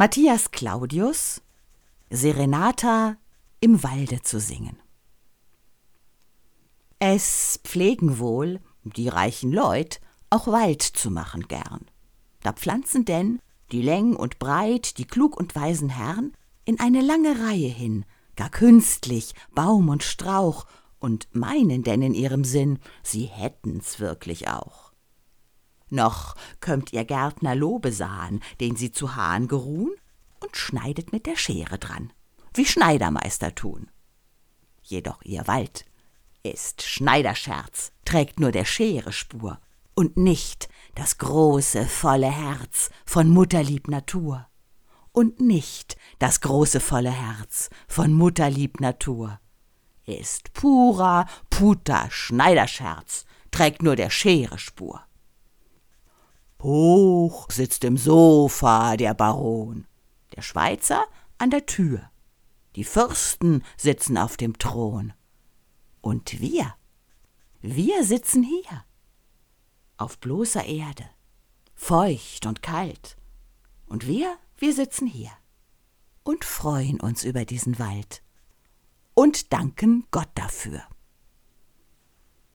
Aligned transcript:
Matthias 0.00 0.52
Claudius 0.52 1.42
Serenata 2.08 3.16
im 3.58 3.82
Walde 3.82 4.22
zu 4.22 4.38
singen. 4.38 4.78
Es 7.00 7.58
pflegen 7.64 8.20
wohl 8.20 8.60
die 8.84 9.08
reichen 9.08 9.50
Leut 9.50 10.00
auch 10.30 10.46
Wald 10.46 10.82
zu 10.82 11.10
machen 11.10 11.48
gern. 11.48 11.90
Da 12.44 12.52
pflanzen 12.52 13.06
denn 13.06 13.40
die 13.72 13.82
Läng 13.82 14.14
und 14.14 14.38
Breit, 14.38 14.98
die 14.98 15.04
klug 15.04 15.36
und 15.36 15.56
weisen 15.56 15.88
Herren, 15.88 16.32
in 16.64 16.78
eine 16.78 17.00
lange 17.00 17.40
Reihe 17.40 17.66
hin, 17.66 18.04
gar 18.36 18.50
künstlich, 18.50 19.34
Baum 19.50 19.88
und 19.88 20.04
Strauch, 20.04 20.66
und 21.00 21.26
meinen 21.32 21.82
denn 21.82 22.02
in 22.02 22.14
ihrem 22.14 22.44
Sinn, 22.44 22.78
sie 23.02 23.24
hätten's 23.24 23.98
wirklich 23.98 24.46
auch. 24.46 24.87
Noch 25.90 26.34
kömmt 26.60 26.92
ihr 26.92 27.04
Gärtner 27.04 27.54
Lobe 27.54 27.92
sahen, 27.92 28.42
den 28.60 28.76
sie 28.76 28.92
zu 28.92 29.16
Hahn 29.16 29.48
geruhn, 29.48 29.92
und 30.40 30.56
schneidet 30.56 31.12
mit 31.12 31.26
der 31.26 31.36
Schere 31.36 31.78
dran, 31.78 32.12
wie 32.54 32.66
Schneidermeister 32.66 33.54
tun. 33.54 33.90
Jedoch 34.82 35.20
ihr 35.22 35.46
Wald 35.46 35.84
ist 36.42 36.82
Schneiderscherz, 36.82 37.92
trägt 38.04 38.40
nur 38.40 38.52
der 38.52 38.64
Schere 38.64 39.12
Spur 39.12 39.58
und 39.94 40.16
nicht 40.16 40.68
das 40.94 41.18
große, 41.18 41.86
volle 41.86 42.30
Herz 42.30 42.90
von 43.04 43.28
mutterlieb 43.28 43.88
Natur. 43.88 44.46
Und 45.12 45.40
nicht 45.40 45.96
das 46.20 46.40
große, 46.40 46.78
volle 46.78 47.10
Herz 47.10 47.68
von 47.88 48.12
mutterlieb 48.12 48.80
Natur. 48.80 49.40
Ist 50.06 50.52
purer, 50.52 51.26
puter 51.50 52.06
Schneiderscherz, 52.10 53.26
trägt 53.50 53.82
nur 53.82 53.96
der 53.96 54.10
Schere 54.10 54.58
Spur. 54.58 55.02
Hoch 56.62 57.48
sitzt 57.50 57.84
im 57.84 57.96
Sofa 57.96 58.96
der 58.96 59.14
Baron, 59.14 59.86
der 60.34 60.42
Schweizer 60.42 61.04
an 61.38 61.50
der 61.50 61.66
Tür, 61.66 62.10
die 62.74 62.84
Fürsten 62.84 63.62
sitzen 63.76 64.18
auf 64.18 64.36
dem 64.36 64.58
Thron. 64.58 65.12
Und 66.00 66.40
wir, 66.40 66.74
wir 67.60 68.04
sitzen 68.04 68.42
hier, 68.42 68.84
auf 69.98 70.18
bloßer 70.18 70.64
Erde, 70.64 71.08
feucht 71.74 72.46
und 72.46 72.62
kalt. 72.62 73.16
Und 73.86 74.06
wir, 74.06 74.36
wir 74.56 74.74
sitzen 74.74 75.06
hier. 75.06 75.30
Und 76.24 76.44
freuen 76.44 77.00
uns 77.00 77.24
über 77.24 77.44
diesen 77.44 77.78
Wald. 77.78 78.22
Und 79.14 79.52
danken 79.52 80.06
Gott 80.10 80.28
dafür. 80.34 80.82